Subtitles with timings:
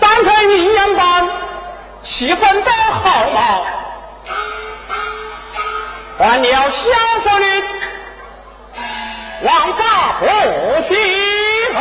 [0.00, 1.28] 三层阴阳班，
[2.02, 3.38] 气氛都好嘛。
[6.18, 6.90] 换了小
[7.22, 7.44] 说的
[9.42, 9.82] 王法
[10.18, 10.26] 不
[10.82, 10.88] 虚
[11.72, 11.78] 放，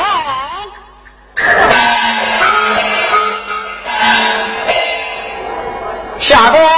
[6.19, 6.76] 下官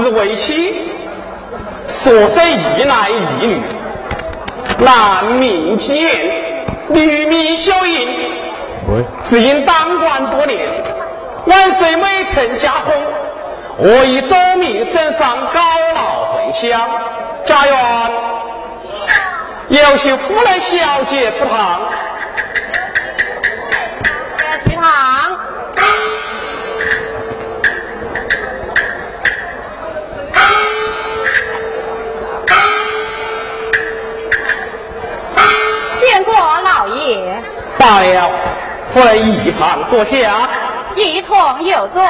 [0.00, 0.90] 皇室为妻，
[1.86, 3.60] 所生一男一女，
[4.78, 5.94] 男名简，
[6.88, 8.08] 女名秀英。
[9.28, 10.66] 只因当官多年，
[11.44, 12.94] 万岁未曾加封，
[13.76, 15.60] 我以周民身上高
[15.94, 16.80] 老回乡，
[17.44, 18.10] 家园
[19.68, 21.82] 有请夫人小姐赴堂。
[37.90, 38.30] 罢了，
[38.94, 40.48] 夫人一旁坐下。
[40.94, 42.00] 一同有座。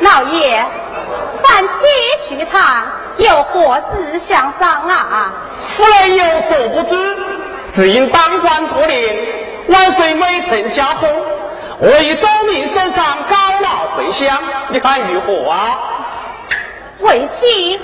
[0.00, 0.66] 老爷，
[1.44, 1.74] 凡妻
[2.28, 2.84] 去堂，
[3.18, 5.32] 有何事相商啊？
[5.60, 7.16] 夫人有所不知，
[7.72, 9.16] 只因当官多年，
[9.68, 11.08] 万岁未曾加封，
[11.78, 14.36] 我以周民身上高老回乡，
[14.70, 15.78] 你看如何啊？
[17.00, 17.80] 为妻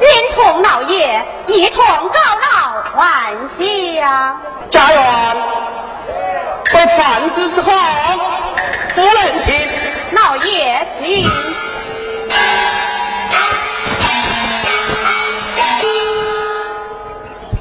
[0.00, 4.40] 愿同老爷一同告老还乡。
[4.70, 5.36] 家园，
[6.72, 7.70] 在传旨之后，
[8.94, 9.54] 夫人请。
[10.12, 11.30] 老爷请。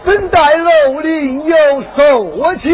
[0.05, 2.69] 身在楼林有所求。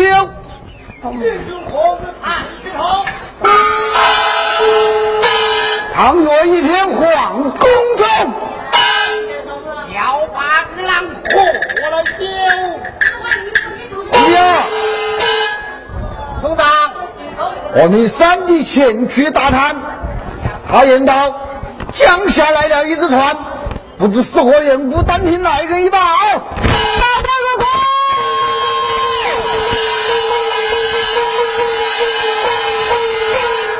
[5.93, 7.67] 倘若一天皇宫
[7.97, 8.05] 中，
[11.35, 12.25] 郎破了酒。
[14.11, 14.63] 哎呀，
[16.41, 16.65] 首长，
[17.75, 19.75] 我们三弟前去打探，
[20.69, 21.35] 他言道
[21.93, 23.35] 江下来了一只船，
[23.97, 25.97] 不知是何人，不单听来人一报。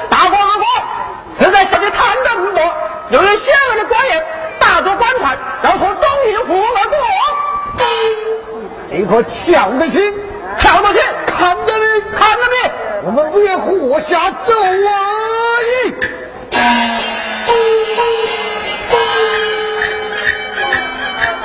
[0.10, 0.66] 大官阿官，
[1.40, 2.62] 是在下面探的不多，
[3.12, 4.24] 又有县尉的官员
[4.60, 6.96] 打着官船，要从东营湖而过。
[9.16, 10.14] 这可瞧得起，
[10.58, 11.86] 瞧得起，看得你，
[12.20, 12.56] 看得你，
[13.06, 14.68] 我们不愿活下走而
[15.88, 15.96] 已。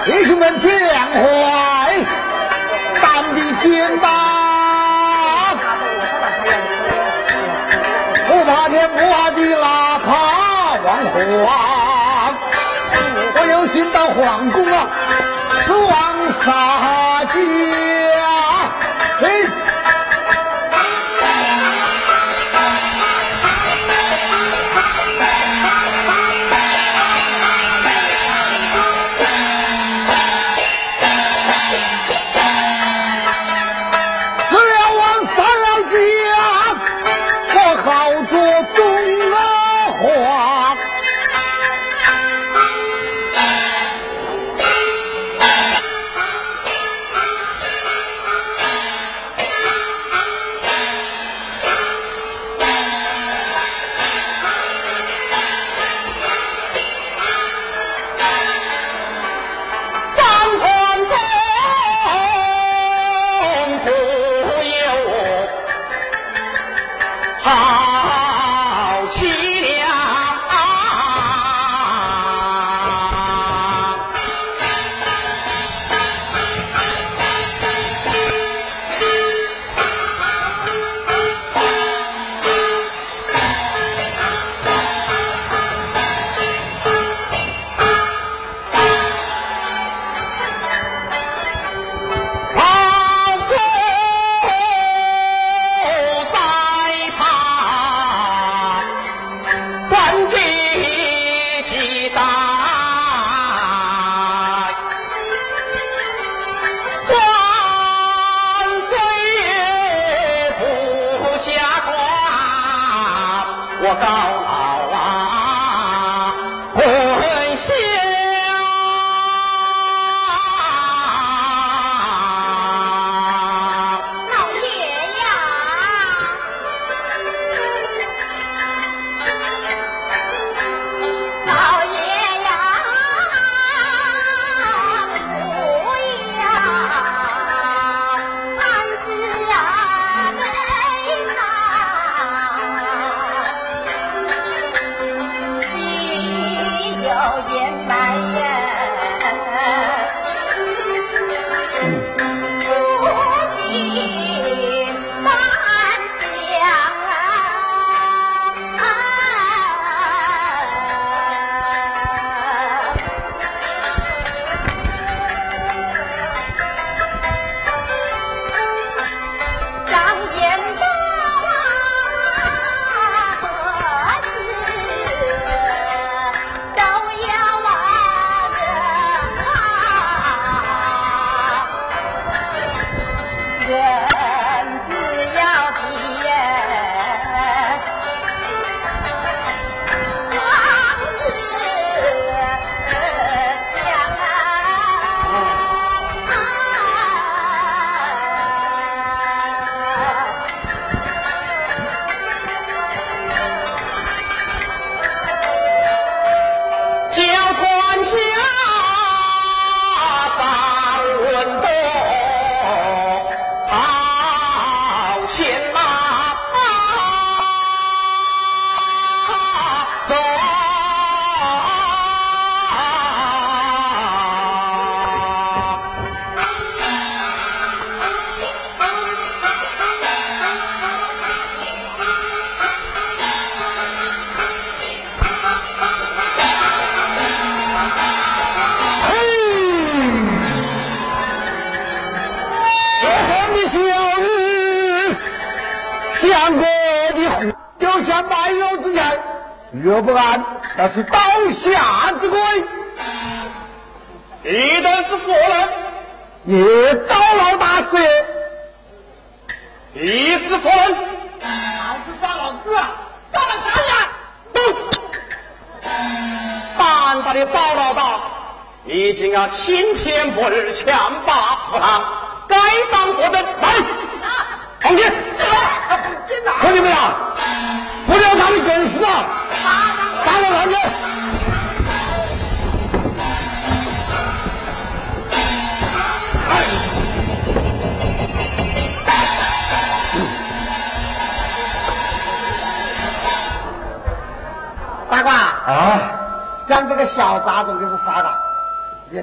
[0.05, 1.95] 弟兄们听坏，
[3.01, 5.55] 胆比天大，
[8.27, 10.11] 不怕天不怕地，哪怕
[10.83, 12.35] 王皇。
[13.37, 14.89] 我有心到皇宫啊，
[15.67, 16.51] 是王杀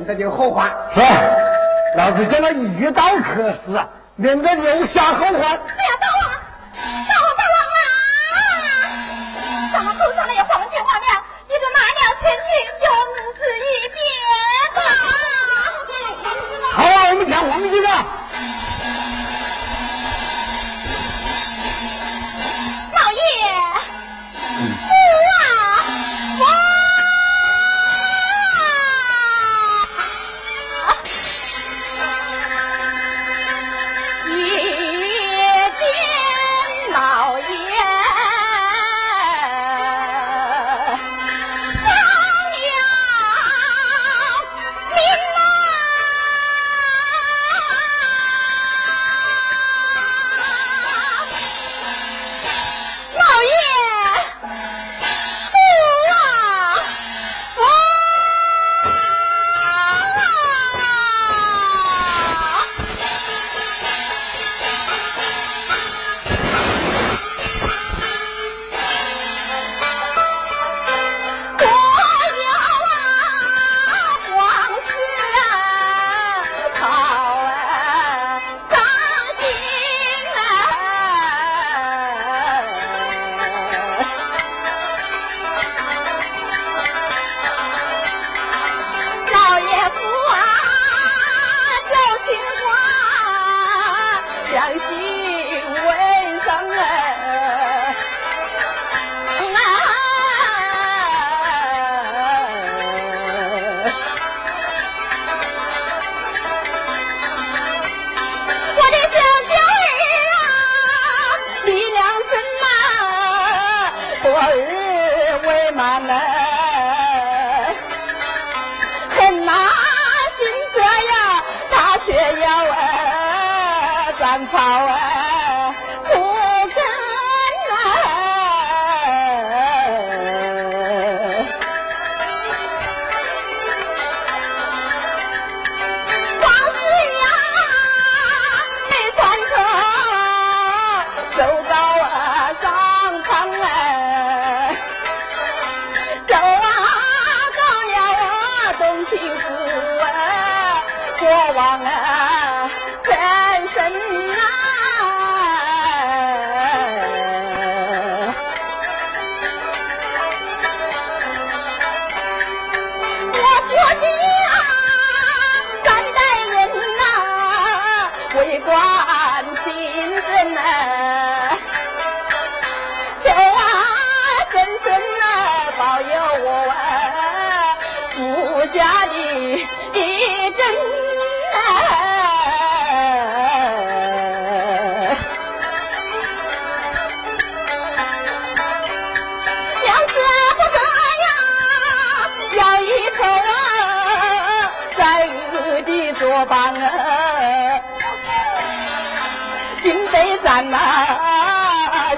[0.07, 0.71] 这就后患。
[0.93, 1.01] 是，
[1.97, 3.77] 老子叫他遇到客死，
[4.15, 5.59] 免得留下后患。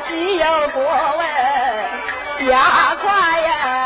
[0.10, 0.82] 只有过
[1.20, 3.79] 问，压垮呀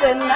[0.00, 0.34] 真呐。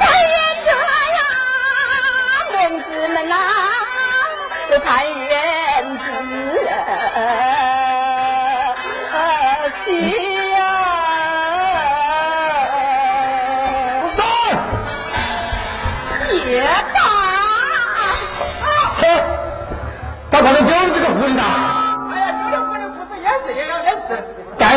[0.00, 0.32] 但愿
[0.64, 0.68] 这
[1.16, 1.18] 样，
[2.52, 3.34] 孟子们呐，
[4.70, 5.28] 都攀缘
[5.98, 6.02] 子
[6.68, 6.72] 啊，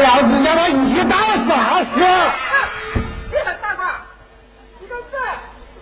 [0.01, 1.15] 带老子让他一打
[1.47, 1.89] 啥事？
[3.29, 3.83] 你看大哥，
[4.79, 5.17] 你看这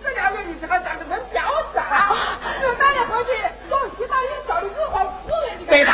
[0.04, 1.16] 这两个女子还长得回
[3.24, 3.30] 去
[3.70, 5.92] 用西大一小的日黄夫人，对的，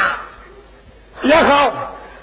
[1.22, 1.72] 也好，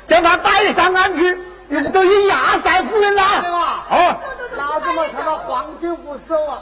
[0.09, 3.23] 叫他带上岸去，用等于压寨夫人了。
[3.41, 4.15] 对吧哦，
[4.57, 6.61] 老子们他妈黄金不收啊，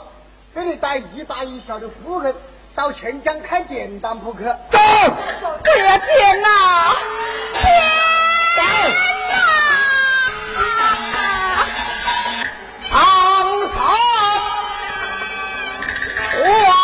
[0.54, 2.32] 给你带一大一小的夫人
[2.76, 4.44] 到钱江开简单扑克。
[4.70, 6.42] 走，哎呀天
[16.44, 16.81] 儿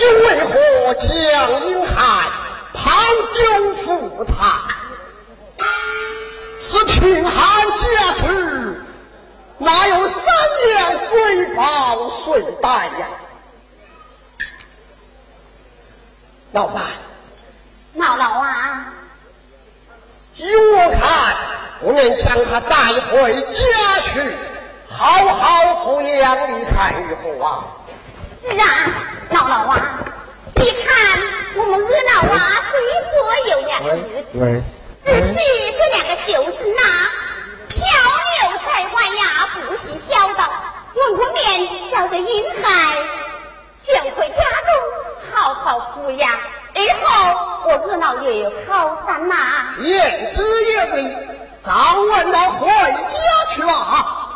[0.00, 1.10] 又为何将
[1.66, 2.28] 英海
[2.72, 2.90] 抛
[3.34, 4.62] 丢赴他？
[6.58, 8.82] 是贫寒家事，
[9.58, 10.24] 哪有三
[10.66, 13.08] 年归报谁带呀？
[16.52, 16.82] 老范，
[17.96, 18.92] 姥姥啊，
[20.36, 21.36] 依我看，
[21.80, 22.74] 不愿将他带
[23.10, 24.36] 回家去，
[24.88, 27.64] 好好抚养，你看如何啊？
[28.42, 28.64] 是啊，
[29.30, 30.00] 姥姥啊，
[30.56, 31.20] 你看
[31.56, 32.74] 我们二老啊，虽
[33.10, 33.12] 说
[33.50, 33.96] 有两个儿
[34.32, 34.64] 子，
[35.04, 35.34] 只是
[35.78, 36.82] 这两个秀子呐，
[37.68, 37.78] 漂
[38.32, 39.22] 流在外呀，
[39.68, 40.50] 不识孝道，
[40.94, 42.96] 我不免叫这英海
[43.82, 44.70] 将回家中
[45.32, 46.30] 好好抚养，
[46.74, 47.06] 日后
[47.66, 51.14] 我二老也有靠山呐、言之有理，
[51.62, 53.18] 早晚要回家
[53.54, 54.29] 去啊！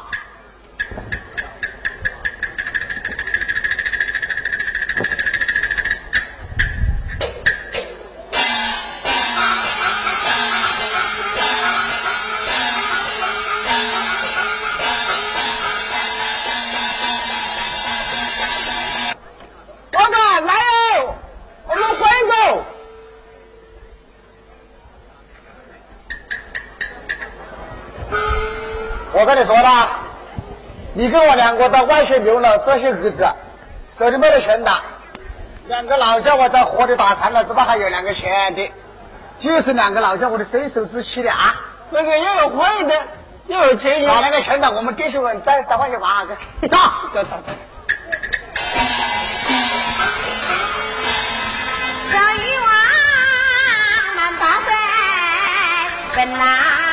[31.05, 33.27] 你跟我两个到外县流了这些日子，
[33.99, 34.73] 手里没得钱的。
[35.67, 38.73] 两个老家伙在河里打残了，这边还有两个钱的，
[39.39, 41.57] 就是两个老家伙的身手之气的啊！
[41.91, 42.95] 那个又有会的，
[43.49, 44.23] 又有钱把用。
[44.23, 46.35] 那个钱的，我们弟兄们，再再换去玩个。
[46.69, 46.79] 走
[47.13, 47.53] 走走走。
[52.11, 52.71] 小渔网
[54.17, 54.73] 满大水，
[56.17, 56.84] 奔那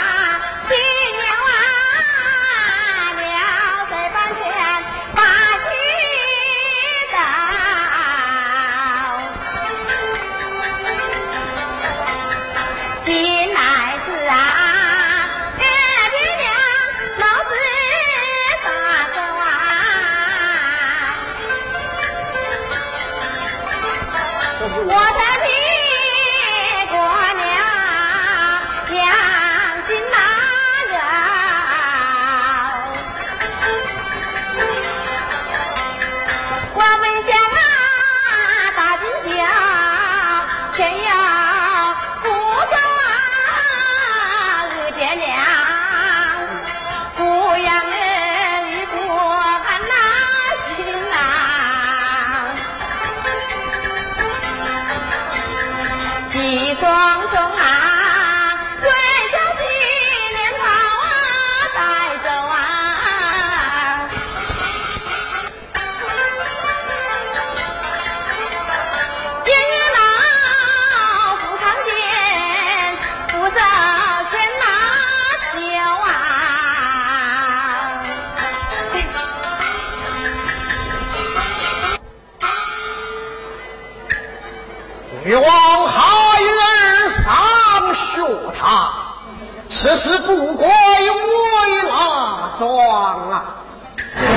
[92.62, 93.56] 哪桩啊？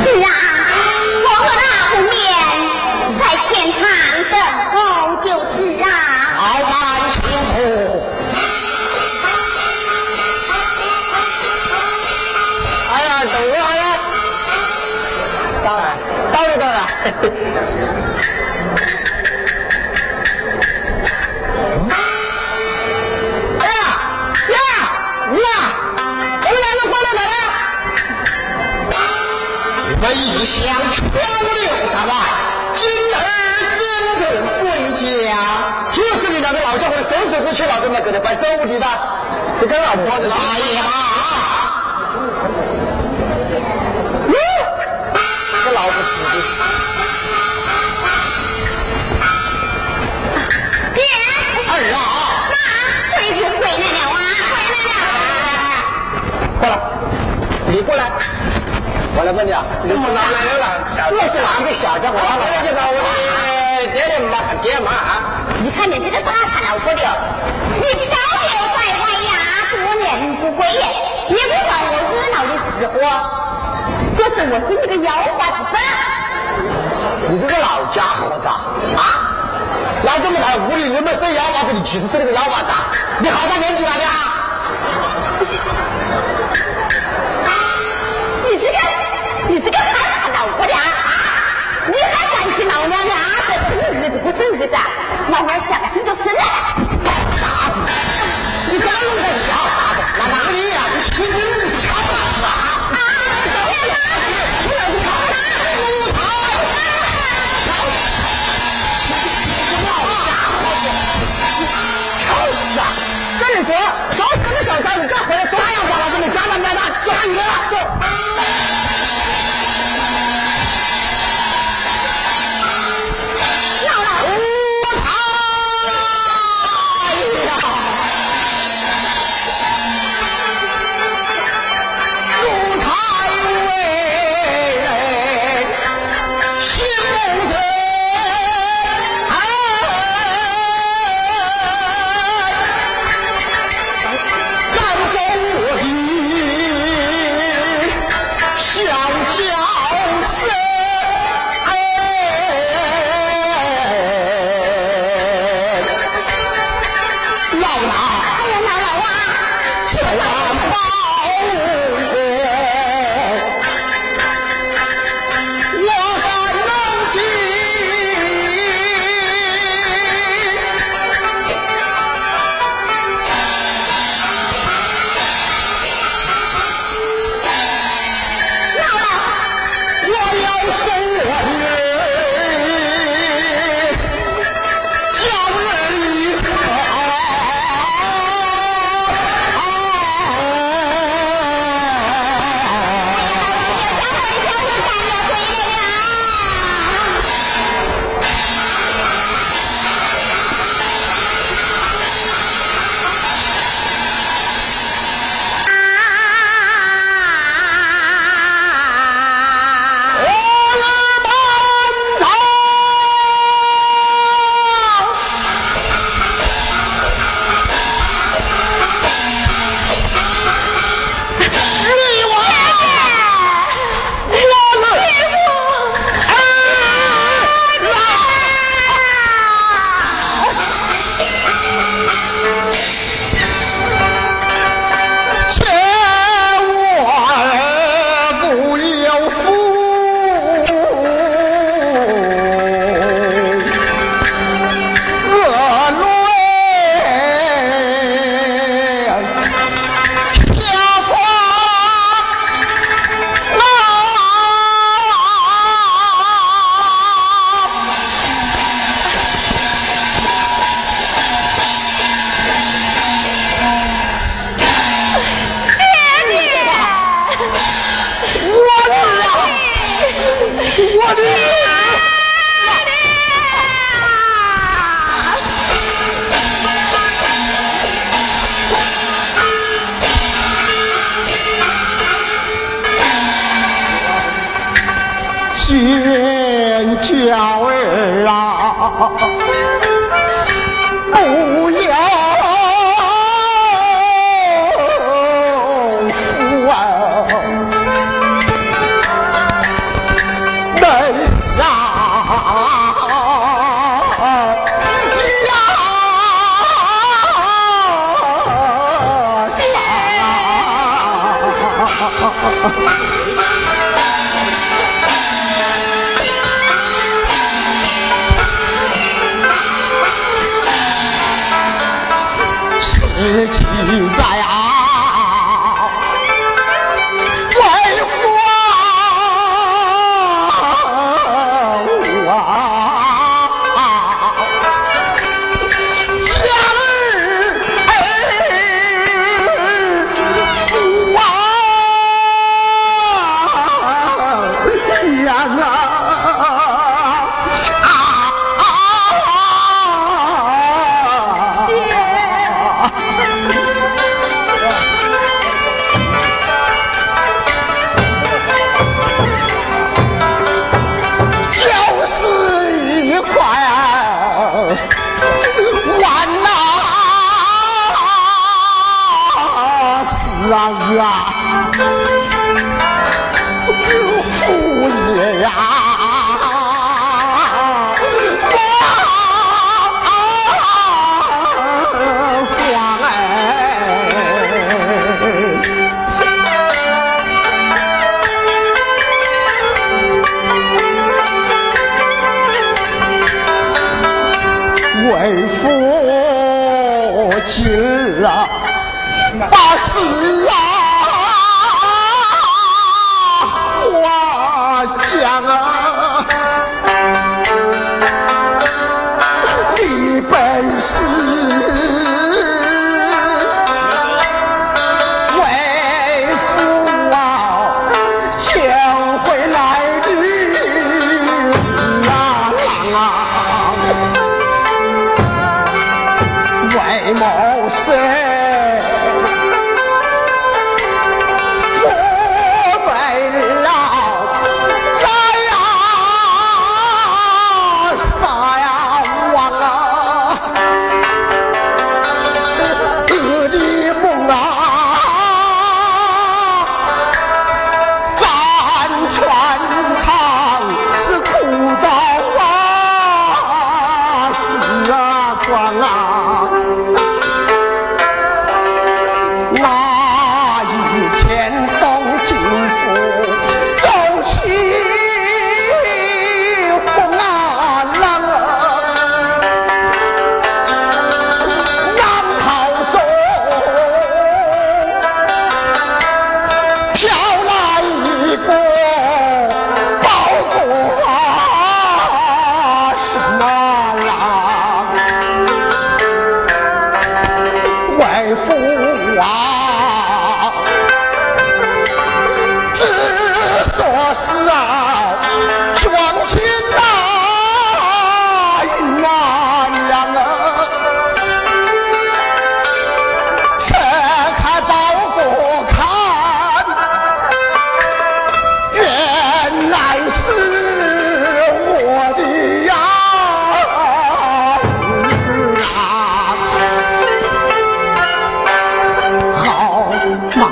[0.02, 0.28] 是啊，
[1.24, 2.12] 我和那不面
[3.18, 3.82] 在天堂
[4.30, 4.34] 等
[4.72, 4.76] 候
[5.16, 5.86] 就是啊。
[6.38, 6.72] 好办
[7.10, 7.52] 清楚。
[12.90, 13.82] 哎呀，等一下呀！
[15.62, 15.84] 当然，
[16.32, 16.80] 当然当然。
[30.12, 31.60] 一向漂流
[31.92, 32.12] 在外，
[32.74, 33.16] 今儿
[34.18, 34.22] 怎肯
[34.60, 35.32] 归家？
[35.92, 38.86] 就是你两个老家伙的伸手之气，老子们给你摆手舞的，
[39.60, 40.36] 这跟老婆子来
[40.74, 40.82] 呀！
[45.64, 46.28] 这老子死的。
[50.94, 51.02] 爹，
[51.70, 51.96] 儿啊，
[52.50, 52.54] 妈，
[53.16, 54.18] 闺子回来了啊，
[54.66, 55.72] 回来了。
[56.60, 56.72] 过来，
[57.68, 58.00] 你过来。
[59.16, 60.82] 我来问你啊，你是哪来的了？
[61.14, 62.18] 我是哪个小家伙？
[62.18, 64.90] 我来就到我的爹妈爹妈。
[65.62, 66.34] 你看你这个大
[66.66, 67.00] 老婆的，
[67.78, 70.66] 你漂流在外呀，多年不归，
[71.30, 72.98] 也不管我热闹的死活。
[74.18, 75.78] 这是我是你个妖法子。
[77.30, 78.48] 你这个老家伙子
[78.98, 79.30] 啊！
[80.02, 82.70] 老这么大屋里那么生妖娃子，你其实是那个妖娃子，
[83.20, 84.42] 你好大年纪了的啊！
[92.74, 93.18] 还管起老娘的啊？
[93.46, 94.76] 这生儿子不生儿子，
[95.30, 96.83] 慢慢想生就生了。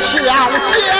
[0.00, 0.93] 小啊，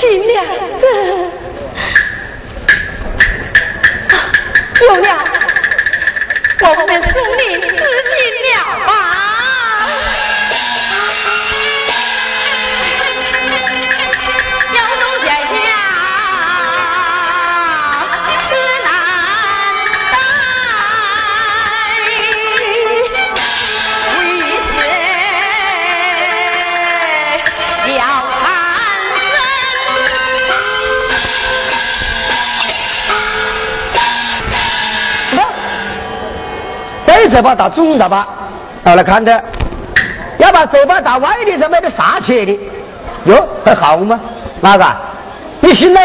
[0.00, 0.33] Çiğne
[37.34, 38.28] 这把打中了吧，
[38.84, 39.42] 我来看的，
[40.38, 42.56] 要把嘴巴打歪的，才没得啥钱的？
[43.24, 44.20] 哟，还好吗？
[44.60, 44.86] 哪个？
[45.58, 46.00] 你信喽？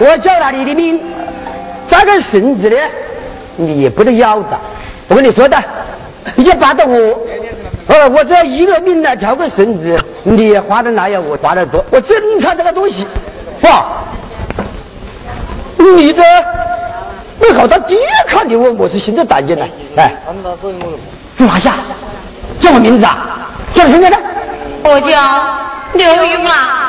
[0.00, 1.00] 我叫了你的命，
[1.88, 2.76] 这个绳子呢，
[3.56, 4.58] 你也不能要的。
[5.08, 5.56] 我跟你说的，
[6.36, 7.18] 你就扒着我，
[7.88, 11.84] 呃，我只要一个命来挑个绳子，你也花的哪样，我花的多。
[11.90, 13.06] 我珍藏这个东西，
[13.60, 13.68] 不，
[15.82, 16.22] 你这，
[17.40, 20.12] 你好到第一看你问我是心的单进来，哎，
[21.38, 21.74] 拿下，
[22.60, 23.48] 叫我名字啊？
[23.74, 24.16] 叫什么呢？
[24.84, 25.10] 我叫
[25.94, 26.87] 刘玉王。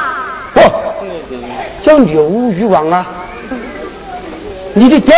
[1.90, 3.04] 哦，叫刘玉王啊？
[4.76, 5.16] 你的爹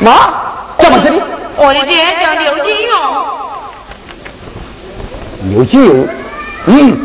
[0.00, 0.32] 妈
[0.78, 1.20] 叫么事的？
[1.56, 2.96] 我的爹叫刘金勇。
[5.52, 6.08] 刘金勇，
[6.68, 6.98] 嗯，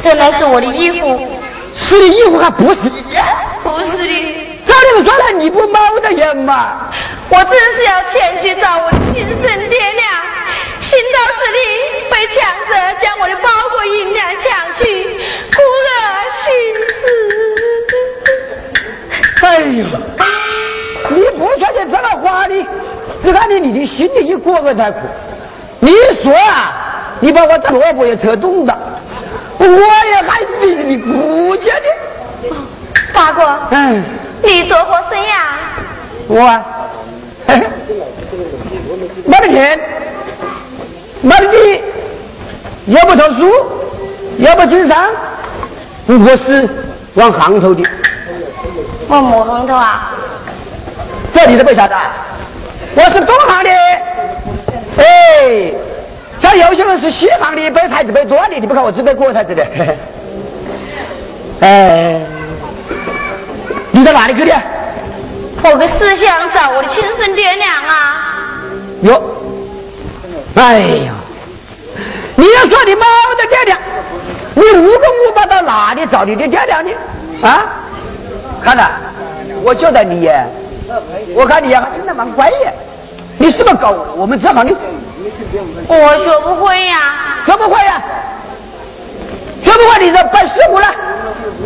[0.00, 1.28] 这乃是我的衣服。
[1.74, 3.00] 是的衣服还不是的？
[3.64, 4.36] 不是的。
[4.64, 6.88] 找你们说了，你不 mau 的人嘛？
[7.28, 10.08] 我真是要前去找我的亲生爹娘，
[10.78, 11.58] 行到这里
[12.10, 14.84] 被强者将我的包裹银两抢去，
[15.50, 15.91] 故而
[19.52, 19.84] 哎呀，
[21.10, 22.66] 你不觉得这个话的，
[23.22, 25.00] 只看你你的心里一过个才苦。
[25.78, 25.92] 你
[26.22, 26.72] 说啊，
[27.20, 28.78] 你把我的萝卜也扯动了，
[29.58, 32.50] 我也还是比你顾家的。
[33.12, 34.02] 大哥，嗯，
[34.42, 35.58] 你做何生呀？
[36.28, 36.64] 我啊。
[39.26, 39.78] 没得钱，
[41.20, 41.82] 没得地，
[42.86, 43.52] 要不读书，
[44.38, 44.96] 要不经商，
[46.06, 46.66] 我是
[47.14, 47.82] 往行头的。
[49.12, 50.10] 往么行头啊？
[51.34, 51.94] 这你都不晓得？
[52.94, 53.70] 我是东行的。
[54.96, 55.72] 哎，
[56.40, 59.66] 像有些人是西行的，背台子背多的，你不看我只背过台子的。
[61.60, 62.20] 哎，
[63.90, 64.54] 你到哪里去的？
[65.62, 68.64] 我去思乡找我的亲生爹娘啊！
[69.02, 69.22] 哟，
[70.54, 71.12] 哎呀，
[72.34, 73.04] 你要说你没
[73.38, 73.78] 的爹娘，
[74.54, 76.90] 你无功无报到哪里找你的爹娘呢？
[77.42, 77.66] 啊？
[78.64, 78.90] 看了，
[79.62, 80.46] 我交代你耶，
[81.34, 82.72] 我看你还生得蛮乖耶，
[83.38, 84.72] 你是不是搞我们这行的？
[85.88, 88.00] 我学不会呀，学不会呀，
[89.64, 90.86] 学不会你就拜师傅了，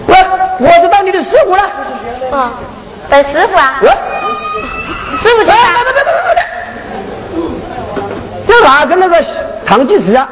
[0.06, 0.14] 我
[0.60, 1.62] 我就当你的师傅了。
[2.32, 2.52] 啊。
[3.08, 3.78] 拜师傅啊！
[3.80, 5.54] 师傅请。
[5.54, 6.42] 别别别别别
[8.48, 9.24] 这哪跟那个
[9.64, 10.28] 唐吉时啊？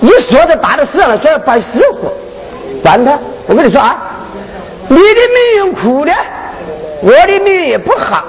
[0.00, 2.12] 你说着大的事了，说要拜师傅，
[2.82, 3.18] 管他。
[3.46, 3.96] 我跟你说啊，
[4.88, 6.12] 你的命运苦的，
[7.02, 8.24] 我的命运也不好，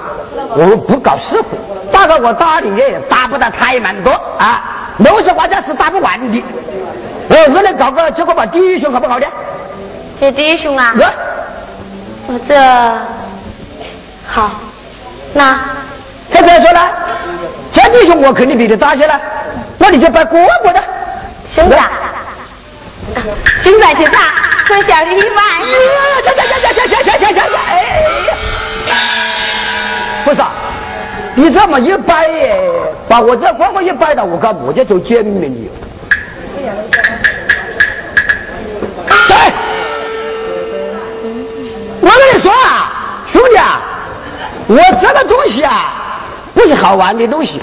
[0.56, 1.58] 我不搞社会。
[1.92, 6.44] 大概我打你也打不到太蛮多啊，有些话家是打不完的。
[7.28, 9.26] 我，我来搞个，结果把弟兄好不好的？
[10.20, 10.94] 这弟兄啊？
[12.26, 12.54] 我这。
[14.26, 14.50] 好，
[15.32, 15.58] 那
[16.30, 16.90] 他再说了，
[17.72, 19.20] 这弟兄我肯定比你大些了，
[19.78, 20.80] 那你就拜哥哥的
[21.46, 21.76] 兄弟，
[23.62, 24.20] 兄弟去上，
[24.66, 25.62] 做小弟一拜。
[26.22, 27.70] 行行行行行行行行行行，哎
[28.26, 28.28] 呀，
[30.24, 30.40] 不是，
[31.34, 32.58] 你这么一拜耶，
[33.08, 35.70] 把我这哥哥一拜到，我看我就走见面你。
[36.56, 36.66] 对，
[42.00, 43.82] 我跟你说啊，兄弟啊。
[44.70, 46.20] 我这个东西啊，
[46.52, 47.58] 不是好玩的东西，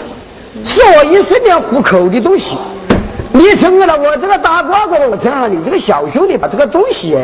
[0.66, 2.58] 是我一生要糊口的东西。
[3.38, 7.18] 你成为了我这个大哥哥，我成了你这个小兄弟，把这个东西，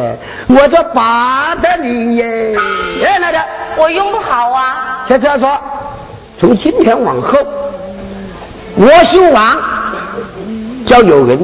[0.48, 2.54] 我就巴着你耶！
[3.02, 3.40] 哎，来的，
[3.78, 5.06] 我用不好啊。
[5.08, 5.58] 先这样说，
[6.38, 7.38] 从今天往后，
[8.76, 9.58] 我姓王，
[10.86, 11.40] 叫有人，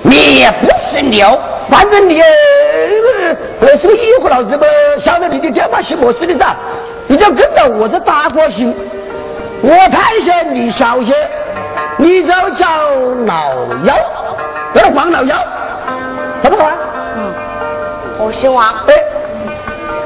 [0.00, 1.38] 你也不姓刘，
[1.68, 2.22] 反正你
[3.60, 4.64] 呃是个衣服老子不
[4.98, 6.56] 晓得你的爹妈姓么事的噻。
[7.06, 8.74] 你就跟着我这大哥行，
[9.60, 11.12] 我太监你小些，
[11.96, 12.66] 你就叫
[13.26, 13.54] 老
[13.84, 13.94] 幺，
[14.72, 15.36] 叫黄老幺，
[16.42, 16.74] 好不好啊？
[17.16, 17.32] 嗯，
[18.18, 18.72] 我姓王。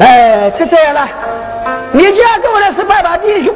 [0.01, 1.09] 哎，哎，就这样了。
[1.93, 3.55] 你既然跟我来是拜把弟兄，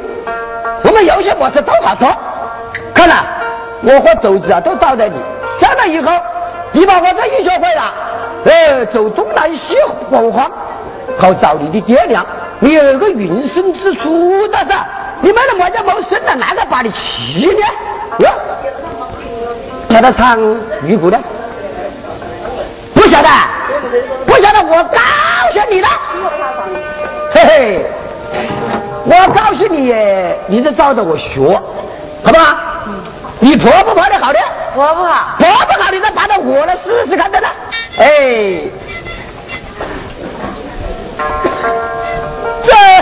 [0.83, 2.07] 我们有些模式都好做。
[2.93, 3.15] 看了，
[3.81, 5.15] 我和肘子啊都倒在你，
[5.59, 6.11] 长大以后，
[6.71, 7.93] 你把我这一学会了，
[8.45, 9.75] 哎，走东南西
[10.11, 10.51] 北方，
[11.17, 12.23] 好找你的爹娘。
[12.59, 14.85] 你有个云生之处的噻，
[15.21, 17.65] 你没了么家没生的，哪个把你气呢？
[18.19, 18.29] 哟，
[19.89, 20.39] 晓得唱
[20.83, 21.19] 鱼鼓的？
[22.93, 23.29] 不晓得，
[24.25, 24.99] 不晓得，我告
[25.51, 25.87] 诉你了，
[27.31, 27.85] 嘿嘿，
[29.05, 29.93] 我告诉你，
[30.47, 31.39] 你就照着我学，
[32.23, 32.55] 好不好？
[33.39, 34.39] 你婆不婆的好的？
[34.73, 37.47] 婆不好，婆不好，你再爬到我来试试看的呢？
[37.99, 38.61] 哎。
[42.63, 42.96] 台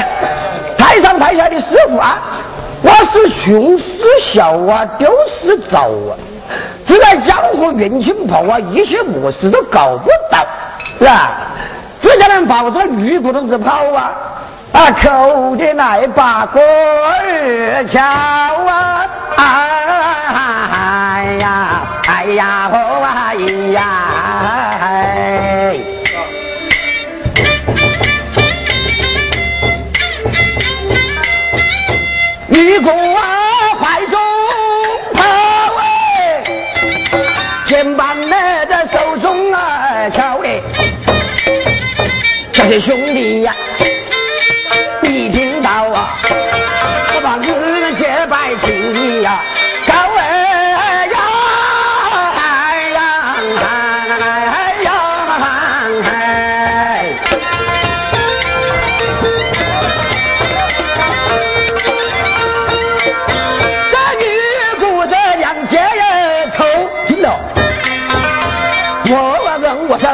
[1.20, 2.18] 台下的师傅啊，
[2.82, 3.84] 我是穷是
[4.20, 6.16] 小啊，丢是早啊，
[6.86, 10.46] 只在江湖运气跑啊，一些模式都搞不到，
[11.00, 11.32] 是吧？
[12.00, 14.12] 只叫人抱着鱼骨头子跑啊，
[14.74, 19.06] 啊，口的来把歌儿敲啊，
[19.38, 23.36] 哎呀，哎呀，哦哎
[23.72, 23.82] 呀，
[32.76, 33.22] 一个娃
[33.80, 34.20] 怀中
[35.14, 35.22] 抱
[35.78, 36.44] 哎
[37.66, 40.62] 肩膀来在手中啊瞧嘞
[42.52, 43.56] 这些兄弟呀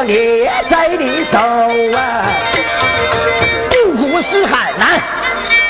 [0.04, 1.38] 列在你手
[1.96, 2.24] 啊，
[3.86, 5.00] 五湖四海来，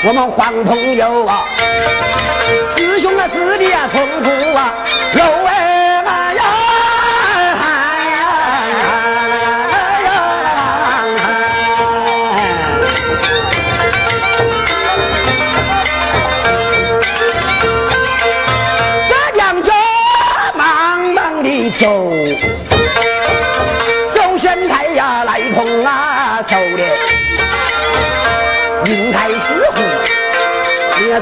[0.05, 1.45] 我们黄朋友啊，
[2.75, 4.73] 师兄啊师弟啊，同苦啊，
[5.15, 5.62] 有哎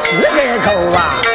[0.06, 1.31] 十个口啊！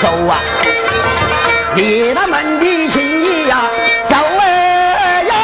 [0.00, 0.40] 走啊！
[1.74, 3.60] 你那们的情谊呀，
[4.08, 5.34] 走哎呀！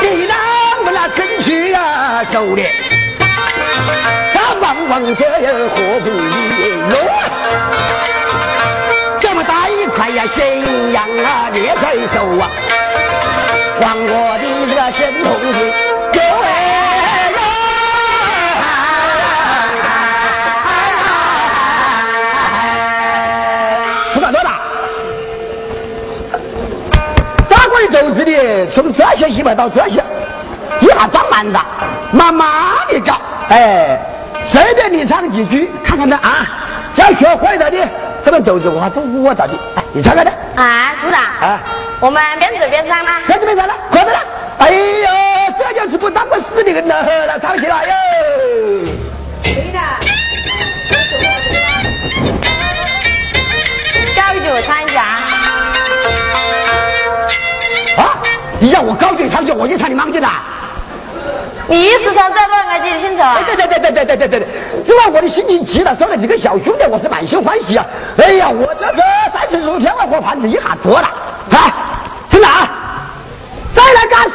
[0.00, 0.36] 你让
[2.24, 2.58] 我，
[4.34, 6.34] 他往往这样活不易
[6.90, 6.94] 哟。
[9.20, 11.06] 这么大一块呀，心呀，
[11.52, 12.50] 你怎手啊？
[14.90, 15.58] 神童子，
[16.12, 16.46] 各位
[24.14, 24.60] 不管多大，
[27.48, 30.02] 法国的奏子的，从这些戏班到这些，
[30.80, 31.58] 一下装慢子，
[32.12, 32.48] 慢慢
[32.88, 34.00] 的搞，哎，
[34.46, 36.46] 随便你唱几句，看看他啊，
[36.94, 37.78] 要学会了的，
[38.22, 39.52] 什么奏子我都我到的。
[39.92, 41.58] 你唱个的啊，组长啊，
[41.98, 44.20] 我们边走边唱啦，边走边唱了，快点了！
[44.58, 45.08] 哎呦，
[45.58, 47.92] 这就是不当不死的人了，来唱起来哟！
[49.42, 49.78] 对的，
[54.16, 55.02] 高举唱一下
[57.96, 58.18] 啊！
[58.58, 60.26] 你让我高举唱就我就唱你忙去的。
[61.68, 63.38] 你是唱这个，我记得清楚啊！
[63.44, 64.48] 对对对对对对对对对，
[64.86, 67.84] 因为我的心情急了，收了你个小兄弟，我是满心欢喜啊！
[68.18, 71.08] 哎呀，我这这三十六天我活盘子一下多了，
[71.50, 71.72] 啊，
[72.30, 72.75] 听着啊，
[73.86, 74.34] 快来干事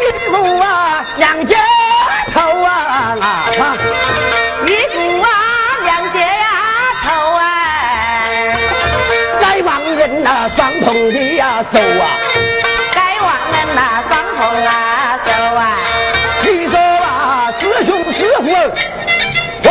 [0.00, 0.04] 一
[0.60, 1.46] 啊两
[2.32, 3.46] 头啊
[4.66, 4.70] 一
[5.20, 5.28] 啊
[5.84, 6.10] 两
[7.06, 7.34] 头
[9.42, 10.24] 来往人
[10.56, 10.72] 双
[11.12, 11.18] 的
[11.70, 12.25] 手啊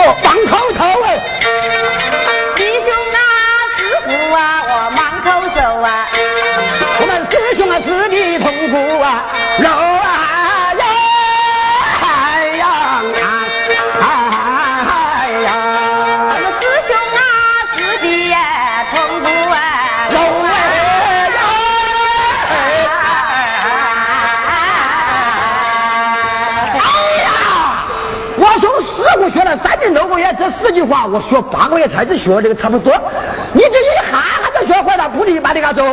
[0.07, 1.04] 我光光头。
[30.45, 32.93] 这四句话我学八个月才子学这个差不多。
[33.51, 35.83] 你这一下下就学会了，不立马的搞走，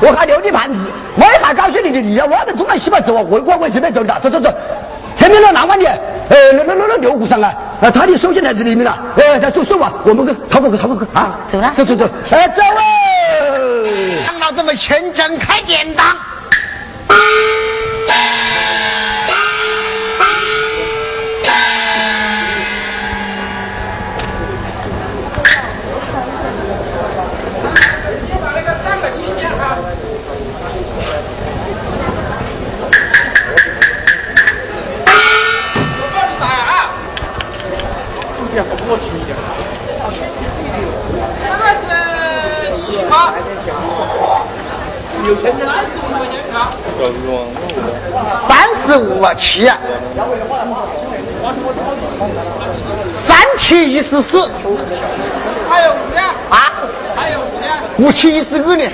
[0.00, 0.80] 我还留你盘子，
[1.16, 4.52] 我一下告诉你就离了，我在东南西北走啊，我我我这边走的，走走走，
[5.16, 5.88] 前面那南湾的，
[6.28, 13.86] 呃，那那那那牛骨上啊，啊，他的手机在这里面了，呃，在走手啊，我们跟掏个掏个啊，走了，走走走，哎，走哦，
[14.26, 16.04] 长老这么虔诚开典当。
[38.54, 38.68] 这个
[41.80, 43.32] 是汽卡，
[45.26, 46.54] 三十五块钱卡。
[48.46, 48.50] 三
[48.84, 49.64] 十五七，
[53.26, 54.50] 三七一十四。
[55.70, 56.56] 还有五两，啊，
[57.16, 58.84] 还有五两，五七一十二呢，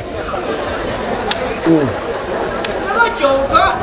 [1.65, 1.85] 嗯，
[2.87, 3.75] 这个九个，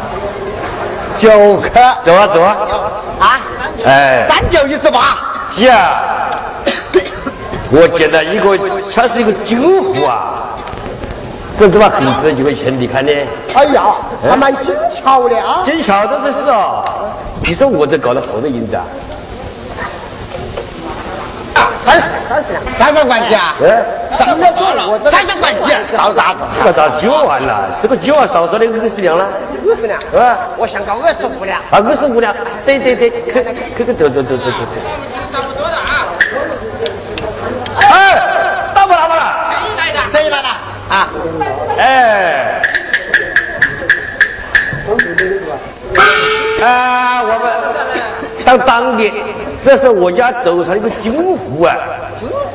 [1.18, 1.70] 九颗。
[2.06, 2.58] 走啊走啊，
[3.20, 3.42] 啊，
[3.84, 5.25] 哎，三九一十八，
[5.56, 6.30] 姐啊，
[7.72, 8.58] 我觉得一个，
[8.94, 10.54] 他是一个酒壶啊，
[11.58, 12.78] 这怎么很值几块钱？
[12.78, 13.12] 你看呢？
[13.56, 16.84] 哎呀，还蛮精巧的啊，精巧都是是哦。
[17.42, 18.84] 你说我这搞了好多银子啊？
[21.82, 24.42] 三十三十两，三十块钱啊，哎，三十
[25.10, 26.40] 三十块钱，少啥子？
[26.58, 27.70] 这个咋九万了？
[27.82, 29.26] 这个九万少说的五十两了，
[29.64, 30.38] 五十两，是吧？
[30.58, 31.60] 我想搞二十五两。
[31.72, 32.36] 啊，二十五两，
[32.66, 33.42] 对对对，可
[33.78, 34.76] 可可走走走走走走。
[34.84, 36.10] 那我们今天差不多的啊，
[37.92, 39.22] 哎，打不打不了？
[39.52, 40.00] 谁来的？
[40.12, 40.48] 谁来了？
[40.96, 41.10] 啊，
[41.78, 42.62] 哎，
[46.64, 47.52] 啊，我们
[48.46, 49.12] 当当的，
[49.62, 51.76] 这是我家祖传的一个金壶啊，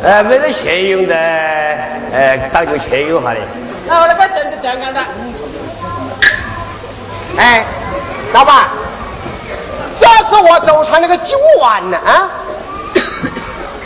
[0.03, 3.41] 哎，没得钱用的，哎，当有钱用哈的。
[3.87, 5.05] 那我那个凳子这样干的，
[7.37, 7.63] 哎，
[8.33, 8.69] 老板，
[10.01, 12.31] 这是我祖传那个酒碗呢啊，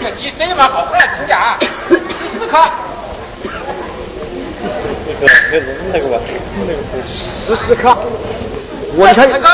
[0.00, 1.56] 这几升嘛，好喝了，听讲啊，
[1.90, 2.56] 十四克，
[7.46, 7.96] 十四克，
[8.96, 9.48] 我的枪这，个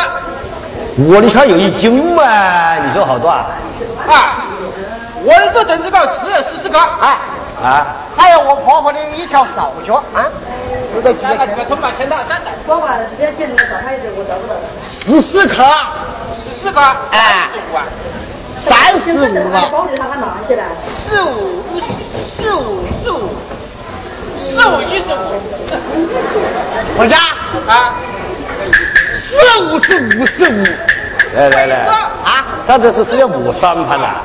[1.13, 3.47] 我的枪有一斤嘛，你说好多啊？
[4.09, 4.45] 啊，
[5.23, 7.19] 我的这等子高只有十四个，哎，
[7.63, 7.87] 啊，
[8.17, 10.27] 还有我婆婆的一条手脚啊，
[10.95, 11.57] 值得几那个个钱？
[11.57, 12.51] 这个通把钱到单的，
[14.83, 15.63] 十四颗，
[16.35, 16.81] 十四颗，
[17.11, 17.85] 哎十五啊，
[18.59, 19.71] 三十五了。
[21.09, 21.63] 四五
[22.37, 23.29] 四五四五
[24.51, 25.41] 四五一十五
[26.97, 27.17] 我家。
[27.67, 27.95] 啊，
[29.13, 30.65] 四五是五十五。
[31.35, 34.17] 来来来，啊，他这是是要五三盘呐，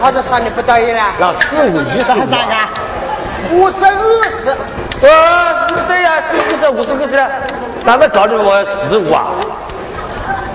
[0.00, 1.02] 他这算的不对了。
[1.18, 2.68] 那四五一十五三三啊，
[3.50, 4.56] 五十二十，
[5.02, 7.28] 呃，对呀，是五十五十五十了，
[7.84, 9.34] 那么搞的我十五啊？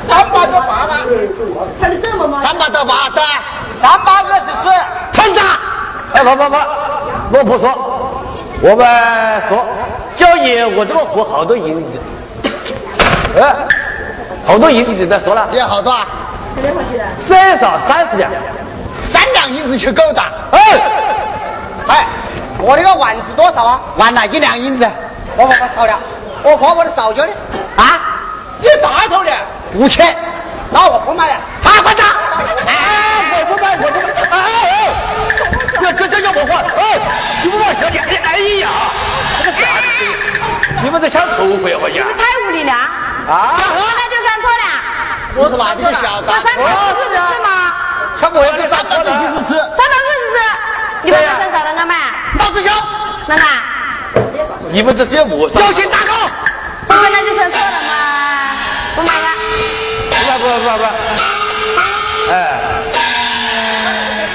[0.08, 1.00] 三八到八嘛，
[2.42, 3.22] 三八多八对，
[3.82, 4.72] 三八二十四，
[5.12, 5.46] 团长，
[6.14, 6.56] 哎，不不不，
[7.38, 7.99] 我不说，
[8.62, 8.86] 我们
[9.48, 9.66] 说，
[10.18, 11.98] 交爷我这个活好多银子，
[13.40, 13.56] 哎，
[14.46, 16.06] 好多银子再说了，你好多啊？
[17.26, 18.30] 最少三十两。
[19.02, 20.22] 三两银子就够的。
[20.52, 20.60] 哎，
[21.88, 22.06] 哎，
[22.58, 23.80] 我那个碗是多少啊？
[23.96, 24.86] 碗哪一两银子？
[25.38, 25.98] 我婆婆少了，
[26.44, 27.32] 我婆婆的手脚呢？
[27.78, 28.20] 啊，
[28.62, 29.32] 一大头的，
[29.76, 30.14] 五千，
[30.70, 31.36] 那我不卖了。
[31.64, 32.06] 好，馆长。
[32.66, 34.38] 哎，我不卖，我不卖，哎
[34.68, 34.92] 哎，
[35.90, 37.00] 这这这叫我换，哎，
[37.42, 38.70] 你不卖小姐，哎呀，
[39.44, 39.90] 这个啥子？
[40.84, 43.58] 你们在抢头发我讲太无理了，啊？
[43.58, 44.64] 那就算错了，
[45.36, 46.62] 我是哪里的小三百五
[46.94, 47.74] 十是吗？
[48.22, 50.38] 抢我要给三百三百一十四，三百五十四，
[51.04, 51.98] 你把它算少了我们，
[52.38, 52.72] 老子兄，
[53.26, 53.44] 那个，
[54.72, 55.60] 你们这是要抹杀？
[55.60, 56.14] 有请大哥。
[56.88, 57.92] 我们那就算错了嘛，
[58.96, 59.28] 不买了。
[60.40, 60.84] 不不不不，
[62.32, 62.34] 哎，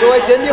[0.01, 0.51] 各位兄弟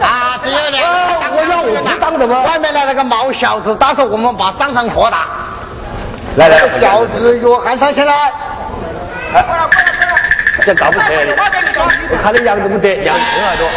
[0.00, 2.42] 啊，只有两啊个，我要我不当的吗？
[2.42, 5.26] 外面来了个毛小子，到时候我们把上上扩大。
[6.36, 8.32] 来来，小子我喊上前来
[9.32, 9.68] 过来过来，
[10.64, 11.34] 这搞不成的。
[12.10, 13.68] 我看你样子不得，样子很多。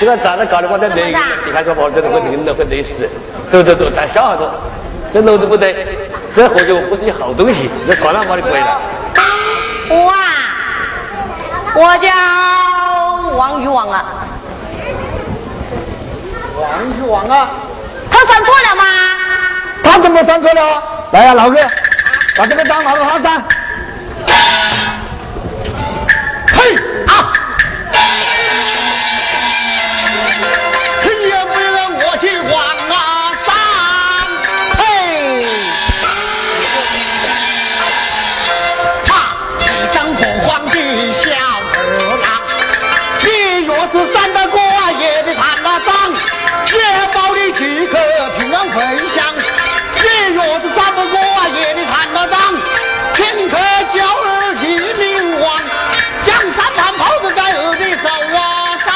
[0.00, 1.14] 这个站着搞的我在累，
[1.46, 3.08] 你看说我这个会淋了，会累死。
[3.50, 4.50] 走走走，咱小很多。
[5.12, 5.74] 这路子不得，
[6.34, 8.80] 这喝酒不是一好东西，这传染把你鬼了。
[9.88, 10.16] 我啊，
[11.74, 12.08] 我叫
[13.36, 14.04] 王玉王啊，
[16.74, 17.50] 王玉王啊，
[18.10, 18.84] 他算错了吗？
[19.84, 20.82] 他怎么算错了？
[21.12, 21.56] 来呀、老哥，
[22.36, 23.40] 把这个章拿到他上。
[48.74, 48.80] 回
[49.14, 49.24] 乡。
[49.94, 51.16] 你若是站不过
[51.56, 52.34] 也得谈了账，
[53.14, 53.18] 顷
[53.48, 53.56] 刻
[53.94, 54.62] 娇儿的
[54.98, 55.42] 命亡，
[56.24, 58.04] 江山盘炮子在儿的手
[58.36, 58.38] 啊
[58.84, 58.86] 上。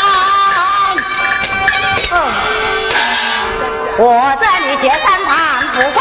[4.00, 4.02] 我
[4.40, 5.96] 这里接三盘，不光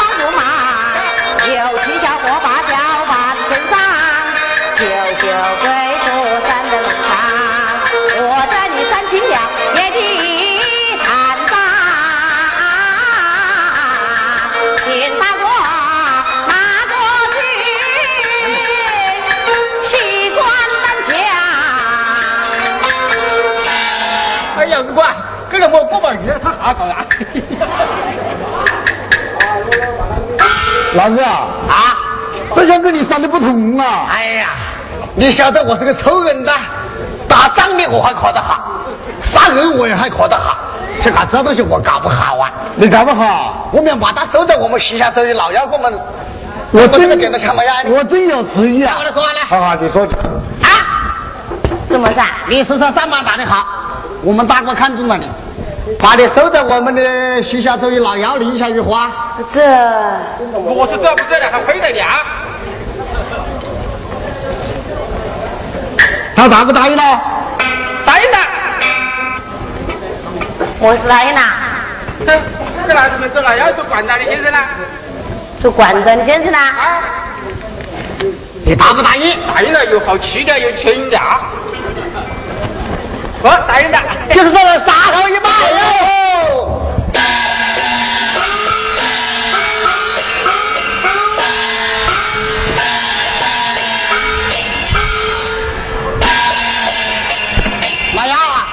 [25.72, 27.04] 我过把鱼，他还搞呀？
[30.94, 31.96] 老哥啊啊，
[32.56, 34.06] 这想跟你想的不同啊！
[34.10, 34.48] 哎呀，
[35.14, 36.52] 你晓得我是个仇人的，
[37.28, 38.80] 打仗的我还考得好，
[39.22, 40.56] 杀人我也还考得好，
[41.00, 42.50] 这个这东西我搞不好啊！
[42.76, 45.92] 你搞不好，我们把他收在我们西夏州的老妖怪们，
[46.72, 47.74] 我真的给他什么呀？
[47.84, 48.96] 我真有主意啊！
[48.98, 50.04] 我来说完了好好，你说。
[50.04, 50.68] 啊，
[51.88, 52.24] 怎么噻？
[52.48, 53.66] 你身上三把打得好，
[54.22, 55.30] 我们大哥看中了你，
[55.96, 59.36] 把你收在我们的西夏州的老窑里下雨花。
[59.52, 59.62] 这
[60.52, 62.04] 我是这不这的，还亏得了？
[66.34, 67.20] 他答不答应了？
[68.04, 68.38] 答应的。
[70.80, 71.42] 我是答应啦，
[72.24, 72.40] 哼，
[72.86, 74.58] 这哪什么这哪要做馆长的先生呢？
[75.58, 76.58] 做馆长的先生呢。
[76.58, 77.02] 啊，
[78.64, 79.36] 你答不答应？
[79.52, 81.40] 答应了有好吃的，有清凉。
[83.48, 83.98] 我答应的。
[84.34, 85.80] 就是这个杀头一把哟！
[98.14, 98.66] 老杨啊，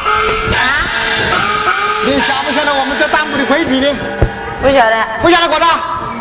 [2.05, 3.95] 你晓不晓得我们这当铺的规矩呢？
[4.61, 5.65] 不晓得，不晓得我的，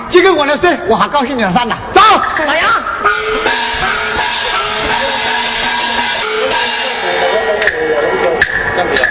[0.09, 1.76] 今个我来睡，我还高兴点上呢。
[1.92, 2.00] 走，
[2.46, 2.64] 老杨。
[8.75, 9.03] campeón.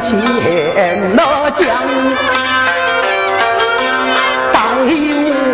[0.00, 1.66] 前那将，
[4.52, 4.56] 当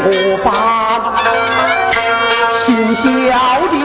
[0.05, 0.09] 我
[0.45, 0.49] 把
[2.59, 3.03] 心小
[3.70, 3.79] 的。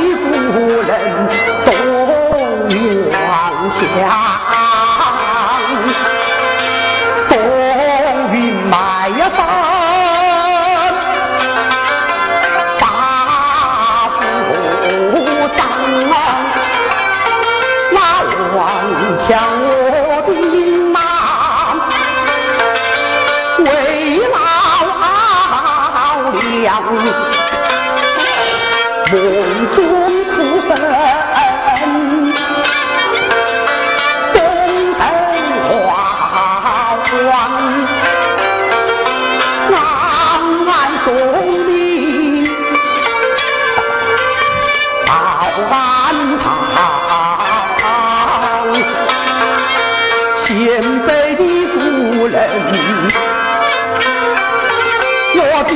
[55.36, 55.74] 我必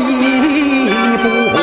[1.51, 1.56] 不。